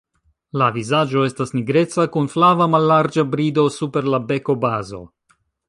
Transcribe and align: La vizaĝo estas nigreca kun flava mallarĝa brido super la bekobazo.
La 0.61 0.69
vizaĝo 0.77 1.25
estas 1.31 1.53
nigreca 1.57 2.07
kun 2.17 2.31
flava 2.37 2.69
mallarĝa 2.77 3.27
brido 3.37 3.69
super 3.79 4.11
la 4.15 4.25
bekobazo. 4.33 5.07